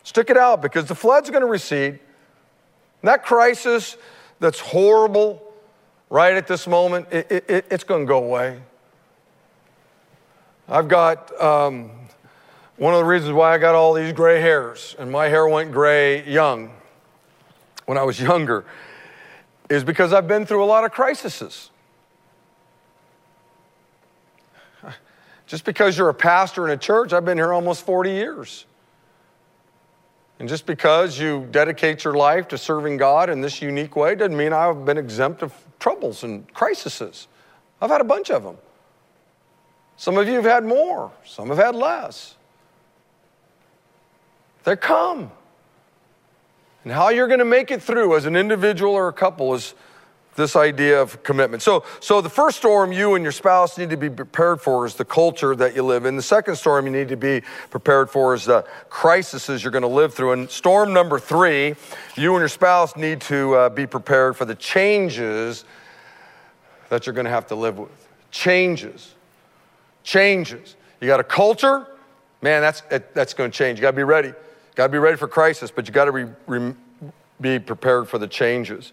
[0.02, 2.00] Stick it out because the flood's going to recede.
[3.02, 3.96] That crisis
[4.40, 5.42] that's horrible
[6.10, 8.60] right at this moment, it, it, it's going to go away.
[10.68, 11.90] I've got um,
[12.76, 15.72] one of the reasons why I got all these gray hairs, and my hair went
[15.72, 16.70] gray young
[17.84, 18.64] when I was younger,
[19.68, 21.70] is because I've been through a lot of crises.
[25.46, 28.64] Just because you're a pastor in a church, I've been here almost 40 years.
[30.40, 34.36] And just because you dedicate your life to serving God in this unique way doesn't
[34.36, 37.28] mean I've been exempt of troubles and crises.
[37.80, 38.58] I've had a bunch of them.
[39.96, 42.36] Some of you have had more, some have had less.
[44.64, 45.30] They come.
[46.84, 49.74] And how you're going to make it through as an individual or a couple is
[50.36, 51.62] this idea of commitment.
[51.62, 54.94] So, so the first storm you and your spouse need to be prepared for is
[54.94, 56.16] the culture that you live in.
[56.16, 59.88] The second storm you need to be prepared for is the crises you're going to
[59.88, 60.32] live through.
[60.32, 61.76] And storm number three,
[62.16, 65.64] you and your spouse need to uh, be prepared for the changes
[66.88, 67.90] that you're going to have to live with.
[68.30, 69.14] Changes,
[70.04, 70.76] changes.
[71.00, 71.86] You got a culture,
[72.40, 72.62] man.
[72.62, 72.82] That's
[73.12, 73.78] that's going to change.
[73.78, 74.32] You got to be ready.
[74.74, 76.12] Got to be ready for crisis, but you got to
[76.48, 76.74] be,
[77.40, 78.92] be prepared for the changes.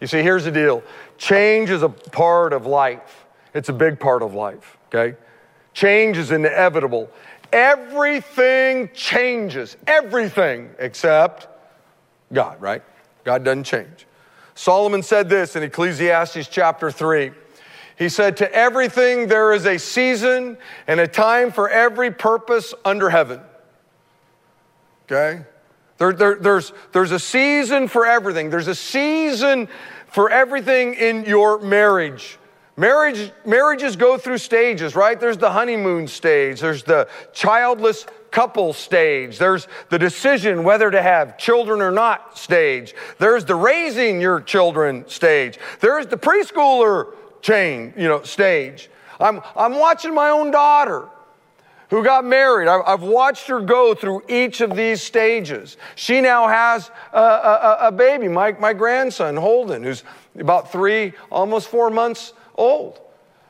[0.00, 0.82] You see, here's the deal
[1.18, 5.16] change is a part of life, it's a big part of life, okay?
[5.72, 7.10] Change is inevitable.
[7.52, 11.48] Everything changes, everything except
[12.32, 12.82] God, right?
[13.24, 14.06] God doesn't change.
[14.54, 17.30] Solomon said this in Ecclesiastes chapter 3.
[17.96, 23.10] He said, To everything there is a season and a time for every purpose under
[23.10, 23.40] heaven.
[25.04, 25.44] Okay?
[25.98, 28.50] There, there, there's, there's a season for everything.
[28.50, 29.68] There's a season
[30.08, 32.38] for everything in your marriage.
[32.78, 35.18] Marriage, marriages go through stages, right?
[35.18, 41.38] There's the honeymoon stage, there's the childless couple stage, there's the decision whether to have
[41.38, 47.14] children or not stage, there's the raising your children stage, there's the preschooler
[47.46, 48.90] chain, you know, stage.
[49.20, 51.08] I'm, I'm watching my own daughter
[51.90, 52.66] who got married.
[52.66, 55.76] I've watched her go through each of these stages.
[55.94, 60.02] She now has a, a, a, baby, my, my grandson, Holden, who's
[60.36, 63.00] about three, almost four months old.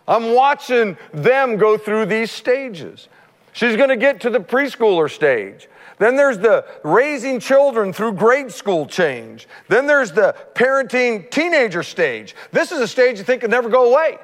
[0.07, 3.09] I'm watching them go through these stages.
[3.55, 5.69] She's going to get to the preschooler stage.
[5.99, 9.49] Then there's the raising children through grade school change.
[9.69, 12.35] Then there's the parenting teenager stage.
[12.53, 14.19] This is a stage you think could never go away.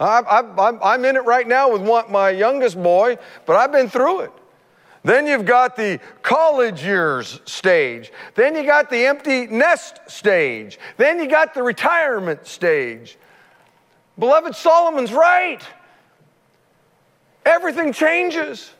[0.00, 4.20] I, am in it right now with one, my youngest boy, but I've been through
[4.20, 4.32] it.
[5.04, 8.10] Then you've got the college years stage.
[8.34, 10.78] Then you got the empty nest stage.
[10.96, 13.18] Then you got the retirement stage.
[14.18, 15.62] Beloved, Solomon's right.
[17.44, 18.70] Everything changes.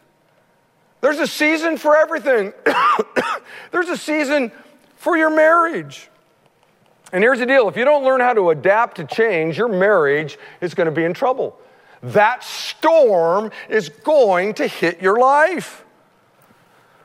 [1.05, 2.55] There's a season for everything.
[3.73, 4.51] There's a season
[4.97, 6.09] for your marriage.
[7.13, 10.39] And here's the deal if you don't learn how to adapt to change, your marriage
[10.63, 11.61] is going to be in trouble.
[12.03, 15.85] That storm is going to hit your life.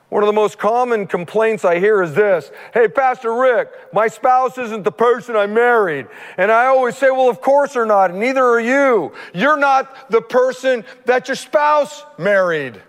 [0.08, 4.58] One of the most common complaints I hear is this Hey, Pastor Rick, my spouse
[4.58, 6.08] isn't the person I married.
[6.38, 9.12] And I always say, Well, of course they're not, and neither are you.
[9.34, 12.82] You're not the person that your spouse married.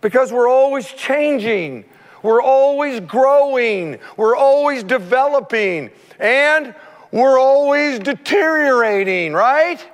[0.00, 1.84] Because we're always changing.
[2.22, 6.74] We're always growing, we're always developing, and
[7.12, 9.84] we're always deteriorating, right?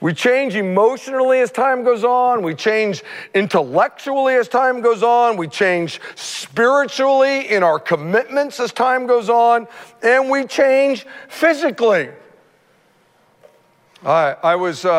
[0.00, 2.42] We change emotionally as time goes on.
[2.42, 3.02] We change
[3.32, 5.38] intellectually as time goes on.
[5.38, 9.66] We change spiritually in our commitments as time goes on.
[10.02, 12.10] And we change physically.
[14.04, 14.90] I, I was, uh,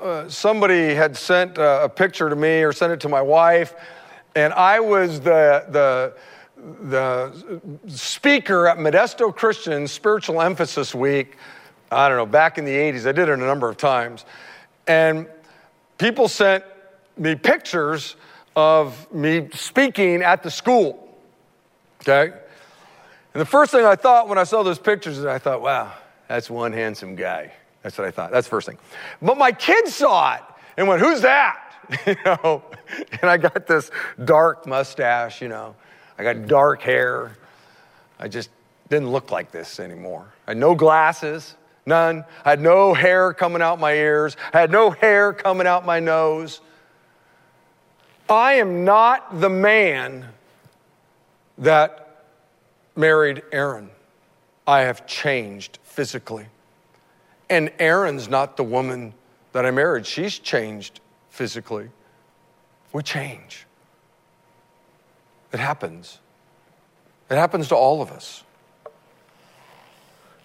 [0.00, 3.74] uh, somebody had sent uh, a picture to me or sent it to my wife
[4.34, 6.14] and I was the, the,
[6.88, 11.36] the speaker at Modesto Christian Spiritual Emphasis Week,
[11.92, 13.06] I don't know, back in the 80s.
[13.06, 14.24] I did it a number of times.
[14.86, 15.28] And
[15.98, 16.64] people sent
[17.16, 18.16] me pictures
[18.56, 21.16] of me speaking at the school.
[22.02, 22.32] Okay?
[23.34, 25.92] And the first thing I thought when I saw those pictures is I thought, wow,
[26.26, 27.52] that's one handsome guy.
[27.84, 28.32] That's what I thought.
[28.32, 28.78] That's the first thing.
[29.20, 30.42] But my kids saw it
[30.78, 31.60] and went, who's that?
[32.06, 32.62] you know,
[33.20, 33.90] and I got this
[34.24, 35.76] dark mustache, you know,
[36.18, 37.36] I got dark hair.
[38.18, 38.48] I just
[38.88, 40.32] didn't look like this anymore.
[40.46, 42.24] I had no glasses, none.
[42.42, 44.38] I had no hair coming out my ears.
[44.54, 46.62] I had no hair coming out my nose.
[48.30, 50.26] I am not the man
[51.58, 52.24] that
[52.96, 53.90] married Erin.
[54.66, 56.46] I have changed physically.
[57.48, 59.14] And Erin's not the woman
[59.52, 60.06] that I married.
[60.06, 61.88] She's changed physically.
[62.92, 63.66] We change.
[65.52, 66.18] It happens.
[67.30, 68.42] It happens to all of us.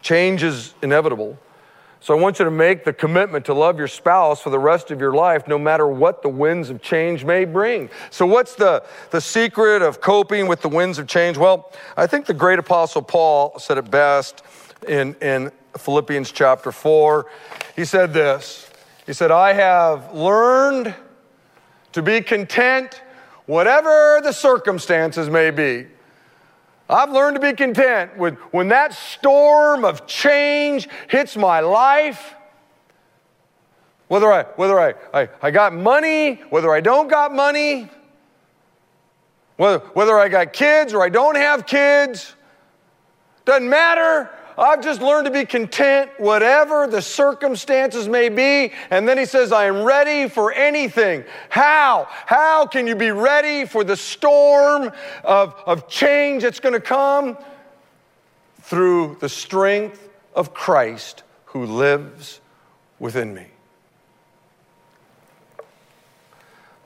[0.01, 1.37] Change is inevitable.
[2.01, 4.89] So I want you to make the commitment to love your spouse for the rest
[4.89, 7.89] of your life, no matter what the winds of change may bring.
[8.09, 11.37] So, what's the, the secret of coping with the winds of change?
[11.37, 14.43] Well, I think the great apostle Paul said it best
[14.87, 17.25] in, in Philippians chapter 4.
[17.75, 18.69] He said this
[19.05, 20.93] He said, I have learned
[21.93, 23.01] to be content,
[23.45, 25.87] whatever the circumstances may be.
[26.89, 32.35] I've learned to be content with when that storm of change hits my life.
[34.07, 37.89] Whether I, whether I, I, I got money, whether I don't got money,
[39.57, 42.33] whether, whether I got kids or I don't have kids,
[43.45, 44.31] doesn't matter.
[44.59, 48.73] I've just learned to be content, whatever the circumstances may be.
[48.89, 51.23] And then he says, I am ready for anything.
[51.49, 52.07] How?
[52.09, 54.91] How can you be ready for the storm
[55.23, 57.37] of, of change that's going to come?
[58.61, 62.41] Through the strength of Christ who lives
[62.99, 63.47] within me.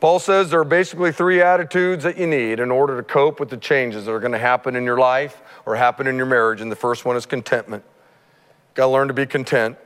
[0.04, 3.50] Paul says there are basically three attitudes that you need in order to cope with
[3.50, 6.60] the changes that are going to happen in your life or happen in your marriage.
[6.60, 7.86] And the first one is contentment.
[8.74, 9.78] Got to learn to be content.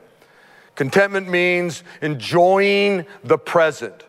[0.74, 4.06] Contentment means enjoying the present.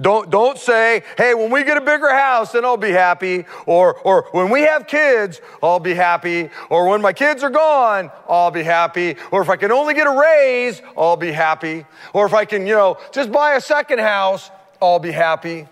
[0.00, 3.44] Don't, don't say, hey, when we get a bigger house, then I'll be happy.
[3.64, 6.50] Or, or when we have kids, I'll be happy.
[6.70, 9.14] Or when my kids are gone, I'll be happy.
[9.30, 11.86] Or if I can only get a raise, I'll be happy.
[12.14, 14.50] Or if I can, you know, just buy a second house,
[14.82, 15.68] I'll be happy.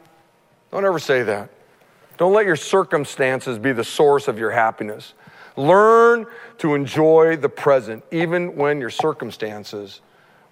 [0.70, 1.50] Don't ever say that.
[2.16, 5.14] Don't let your circumstances be the source of your happiness.
[5.56, 6.26] Learn
[6.58, 10.00] to enjoy the present, even when your circumstances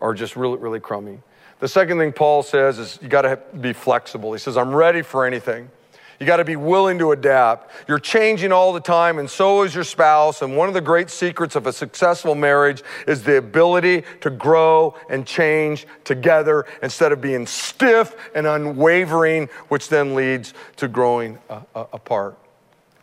[0.01, 1.19] are just really, really crummy.
[1.61, 4.33] The second thing Paul says is you got to be flexible.
[4.33, 5.71] He says, I'm ready for anything.
[6.19, 7.71] You got to be willing to adapt.
[7.87, 10.43] You're changing all the time, and so is your spouse.
[10.43, 14.97] And one of the great secrets of a successful marriage is the ability to grow
[15.09, 21.61] and change together instead of being stiff and unwavering, which then leads to growing uh,
[21.75, 22.37] uh, apart.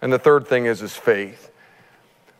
[0.01, 1.51] And the third thing is, is faith.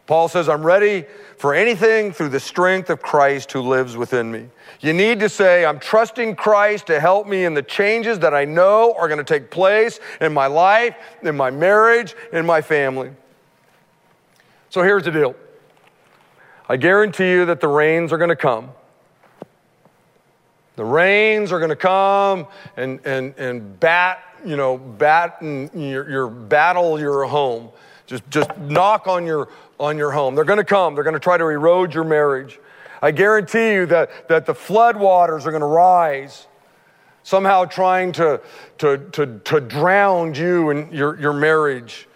[0.08, 1.06] Paul says, I'm ready
[1.38, 4.50] for anything through the strength of Christ who lives within me.
[4.80, 8.46] You need to say, I'm trusting Christ to help me in the changes that I
[8.46, 13.12] know are going to take place in my life, in my marriage, in my family.
[14.70, 15.36] So here's the deal
[16.70, 18.72] I guarantee you that the rains are going to come.
[20.76, 26.28] The rains are going to come and, and, and bat, you know, bat your, your
[26.28, 27.70] battle your home.
[28.08, 29.50] Just, just knock on your,
[29.80, 30.36] on your home.
[30.36, 30.96] They're going to come.
[30.96, 32.60] They're going to try to erode your marriage.
[33.02, 36.48] I guarantee you that, that the floodwaters are going to rise,
[37.24, 38.42] somehow trying to,
[38.80, 42.08] to, to, to drown you and your, your marriage.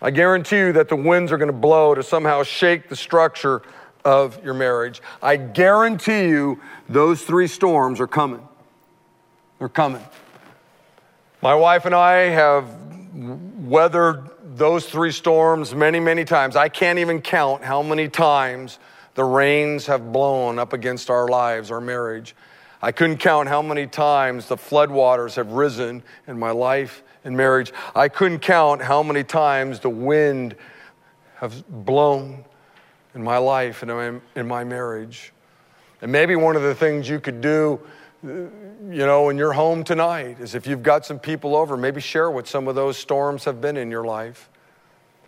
[0.00, 3.62] I guarantee you that the winds are going to blow to somehow shake the structure
[4.04, 5.00] of your marriage.
[5.22, 8.46] I guarantee you those three storms are coming.
[9.58, 10.02] They're coming.
[11.40, 12.68] My wife and I have
[13.14, 16.56] weathered those three storms many, many times.
[16.56, 18.78] I can't even count how many times
[19.14, 22.34] the rains have blown up against our lives, our marriage.
[22.80, 27.72] I couldn't count how many times the floodwaters have risen in my life and marriage.
[27.94, 30.56] I couldn't count how many times the wind
[31.36, 32.44] has blown
[33.14, 35.32] in my life and in my marriage.
[36.00, 37.80] And maybe one of the things you could do,
[38.22, 38.50] you
[38.90, 42.46] know, in your home tonight is if you've got some people over, maybe share what
[42.46, 44.48] some of those storms have been in your life.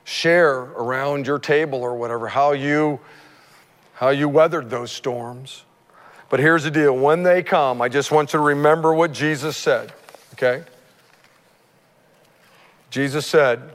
[0.04, 3.00] Share around your table or whatever how you
[3.94, 5.64] how you weathered those storms.
[6.28, 9.56] But here's the deal when they come, I just want you to remember what Jesus
[9.56, 9.92] said,
[10.34, 10.64] okay?
[12.90, 13.74] Jesus said,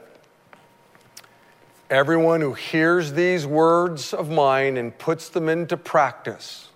[1.90, 6.69] Everyone who hears these words of mine and puts them into practice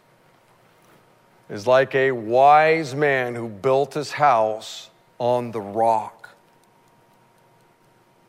[1.50, 4.90] is like a wise man who built his house
[5.20, 6.30] on the rock.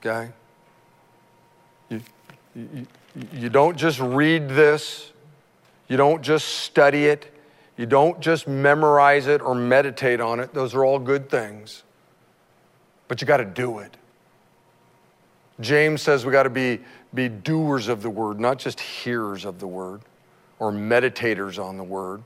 [0.00, 0.30] Okay?
[1.88, 2.00] You,
[2.54, 2.86] you,
[3.32, 5.12] you don't just read this,
[5.88, 7.32] you don't just study it,
[7.76, 10.54] you don't just memorize it or meditate on it.
[10.54, 11.82] Those are all good things.
[13.08, 13.96] But you got to do it.
[15.60, 16.80] James says we got to be,
[17.12, 20.00] be doers of the word, not just hearers of the word
[20.58, 22.22] or meditators on the word.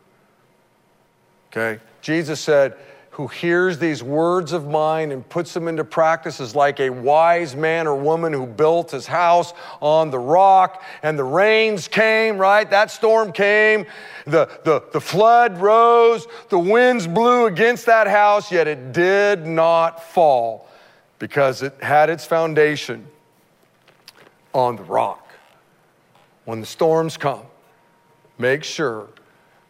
[1.51, 1.80] Okay?
[2.01, 2.76] Jesus said,
[3.18, 7.57] who hears these words of mine and puts them into practice is like a wise
[7.57, 12.70] man or woman who built his house on the rock and the rains came, right?
[12.70, 13.86] That storm came,
[14.24, 20.01] the, the, the flood rose, the winds blew against that house, yet it did not
[20.01, 20.68] fall
[21.18, 23.05] because it had its foundation
[24.55, 25.28] on the rock.
[26.44, 27.42] When the storms come,
[28.38, 29.09] make sure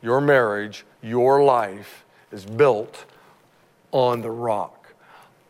[0.03, 3.05] your marriage, your life is built
[3.92, 4.94] on the rock.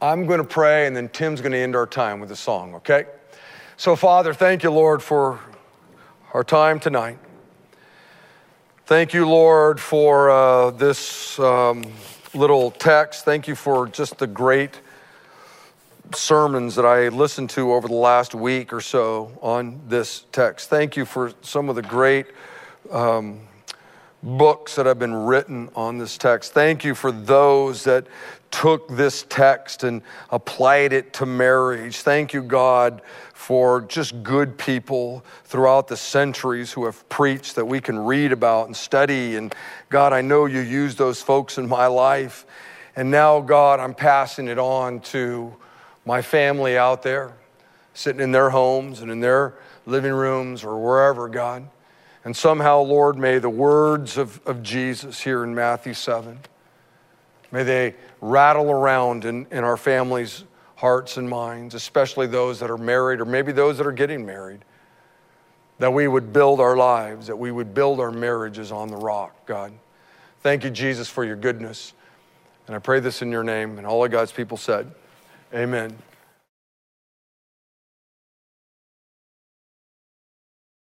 [0.00, 2.74] I'm going to pray, and then Tim's going to end our time with a song,
[2.76, 3.06] okay?
[3.76, 5.40] So, Father, thank you, Lord, for
[6.32, 7.18] our time tonight.
[8.86, 11.84] Thank you, Lord, for uh, this um,
[12.32, 13.24] little text.
[13.24, 14.80] Thank you for just the great
[16.14, 20.70] sermons that I listened to over the last week or so on this text.
[20.70, 22.26] Thank you for some of the great
[22.90, 23.40] um,
[24.22, 26.52] books that have been written on this text.
[26.52, 28.06] Thank you for those that
[28.50, 31.98] took this text and applied it to marriage.
[31.98, 33.02] Thank you, God,
[33.32, 38.66] for just good people throughout the centuries who have preached that we can read about
[38.66, 39.36] and study.
[39.36, 39.54] And
[39.90, 42.46] God, I know you used those folks in my life.
[42.96, 45.54] And now, God, I'm passing it on to
[46.04, 47.34] my family out there,
[47.94, 49.54] sitting in their homes and in their
[49.86, 51.68] living rooms or wherever, God.
[52.28, 56.38] And somehow, Lord, may the words of, of Jesus here in Matthew 7,
[57.50, 60.44] may they rattle around in, in our families'
[60.76, 64.62] hearts and minds, especially those that are married or maybe those that are getting married,
[65.78, 69.46] that we would build our lives, that we would build our marriages on the rock,
[69.46, 69.72] God.
[70.42, 71.94] Thank you, Jesus, for your goodness.
[72.66, 73.78] And I pray this in your name.
[73.78, 74.92] And all of God's people said,
[75.54, 75.96] Amen.